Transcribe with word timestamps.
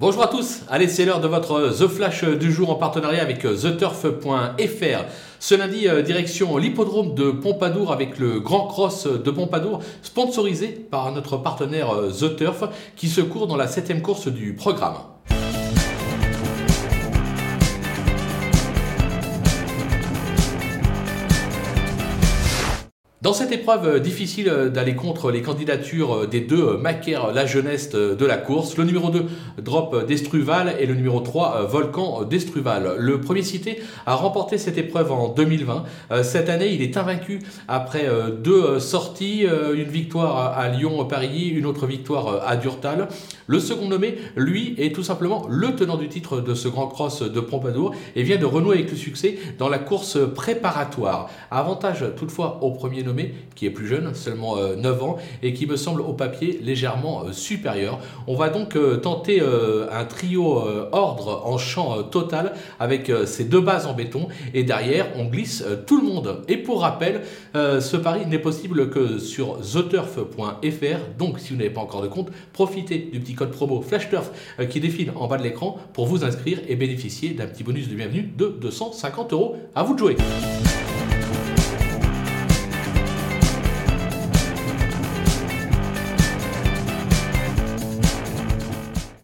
Bonjour 0.00 0.22
à 0.22 0.26
tous, 0.26 0.62
allez 0.70 0.88
c'est 0.88 1.04
l'heure 1.04 1.20
de 1.20 1.28
votre 1.28 1.68
The 1.68 1.86
Flash 1.86 2.24
du 2.24 2.50
jour 2.50 2.70
en 2.70 2.76
partenariat 2.76 3.20
avec 3.20 3.40
TheTurf.fr. 3.40 5.04
Ce 5.38 5.54
lundi, 5.54 5.86
euh, 5.86 6.00
direction 6.00 6.56
l'hippodrome 6.56 7.14
de 7.14 7.30
Pompadour 7.30 7.92
avec 7.92 8.18
le 8.18 8.40
Grand 8.40 8.66
Cross 8.66 9.06
de 9.06 9.30
Pompadour, 9.30 9.80
sponsorisé 10.00 10.68
par 10.68 11.12
notre 11.12 11.36
partenaire 11.36 11.90
euh, 11.90 12.10
The 12.10 12.36
Turf 12.36 12.64
qui 12.96 13.08
se 13.08 13.20
court 13.20 13.46
dans 13.46 13.56
la 13.56 13.68
septième 13.68 14.00
course 14.00 14.28
du 14.28 14.54
programme. 14.54 14.96
Dans 23.22 23.32
cette 23.32 23.52
épreuve 23.52 23.86
euh, 23.86 23.98
difficile 24.00 24.48
euh, 24.48 24.68
d'aller 24.68 24.96
contre 24.96 25.30
les 25.30 25.42
candidatures 25.42 26.12
euh, 26.12 26.26
des 26.26 26.40
deux 26.40 26.76
Macaire 26.76 27.32
la 27.32 27.46
jeunesse 27.46 27.90
de 27.90 28.26
la 28.26 28.36
course, 28.36 28.76
le 28.76 28.82
numéro 28.82 29.10
2 29.10 29.26
Drop 29.58 30.04
d'Estruval 30.08 30.74
et 30.80 30.86
le 30.86 30.96
numéro 30.96 31.20
3 31.20 31.66
Volcan 31.66 32.24
d'Estruval. 32.24 32.96
Le 32.98 33.20
premier 33.20 33.42
cité 33.42 33.80
a 34.06 34.16
remporté 34.16 34.58
cette 34.58 34.76
épreuve 34.76 35.12
en 35.12 35.28
2020. 35.28 35.84
Cette 36.22 36.48
année, 36.48 36.74
il 36.74 36.82
est 36.82 36.96
invaincu 36.96 37.38
après 37.68 38.06
deux 38.42 38.80
sorties, 38.80 39.46
une 39.74 39.88
victoire 39.88 40.58
à 40.58 40.68
Lyon-Paris, 40.68 41.48
une 41.48 41.66
autre 41.66 41.86
victoire 41.86 42.42
à 42.46 42.56
Durtal. 42.56 43.08
Le 43.46 43.60
second 43.60 43.88
nommé, 43.88 44.16
lui, 44.36 44.74
est 44.78 44.94
tout 44.94 45.02
simplement 45.02 45.46
le 45.48 45.74
tenant 45.76 45.96
du 45.96 46.08
titre 46.08 46.40
de 46.40 46.54
ce 46.54 46.68
Grand 46.68 46.88
Cross 46.88 47.22
de 47.22 47.40
Pompadour 47.40 47.94
et 48.16 48.22
vient 48.22 48.38
de 48.38 48.46
renouer 48.46 48.78
avec 48.78 48.90
le 48.90 48.96
succès 48.96 49.38
dans 49.58 49.68
la 49.68 49.78
course 49.78 50.18
préparatoire. 50.34 51.30
Avantage 51.50 52.04
toutefois 52.16 52.58
au 52.62 52.70
premier 52.70 53.02
nommé 53.02 53.11
qui 53.54 53.66
est 53.66 53.70
plus 53.70 53.86
jeune, 53.86 54.14
seulement 54.14 54.56
9 54.56 54.76
euh, 54.84 55.04
ans, 55.04 55.16
et 55.42 55.52
qui 55.52 55.66
me 55.66 55.76
semble 55.76 56.00
au 56.00 56.12
papier 56.12 56.58
légèrement 56.62 57.24
euh, 57.24 57.32
supérieur. 57.32 57.98
On 58.26 58.34
va 58.34 58.48
donc 58.48 58.76
euh, 58.76 58.96
tenter 58.96 59.40
un 59.40 60.04
trio 60.04 60.62
ordre 60.92 61.42
en 61.44 61.58
champ 61.58 62.02
total 62.04 62.52
avec 62.78 63.10
ces 63.26 63.44
deux 63.44 63.60
bases 63.60 63.86
en 63.86 63.94
béton, 63.94 64.28
et 64.54 64.64
derrière 64.64 65.06
on 65.16 65.24
glisse 65.26 65.64
tout 65.86 66.00
le 66.00 66.06
monde. 66.06 66.42
Et 66.48 66.56
pour 66.56 66.82
rappel, 66.82 67.22
ce 67.54 67.96
pari 67.96 68.26
n'est 68.26 68.38
possible 68.38 68.90
que 68.90 69.18
sur 69.18 69.58
theturf.fr, 69.60 70.98
donc 71.18 71.38
si 71.38 71.52
vous 71.52 71.58
n'avez 71.58 71.70
pas 71.70 71.80
encore 71.80 72.02
de 72.02 72.08
compte, 72.08 72.28
profitez 72.52 73.10
du 73.12 73.20
petit 73.20 73.34
code 73.34 73.50
promo 73.50 73.80
FlashTurf 73.80 74.30
qui 74.68 74.80
défile 74.80 75.12
en 75.16 75.26
bas 75.26 75.38
de 75.38 75.42
l'écran 75.42 75.78
pour 75.92 76.06
vous 76.06 76.24
inscrire 76.24 76.60
et 76.68 76.76
bénéficier 76.76 77.30
d'un 77.30 77.46
petit 77.46 77.64
bonus 77.64 77.88
de 77.88 77.94
bienvenue 77.94 78.30
de 78.36 78.46
250 78.46 79.32
euros. 79.32 79.56
À 79.74 79.82
vous 79.82 79.94
de 79.94 79.98
jouer! 79.98 80.16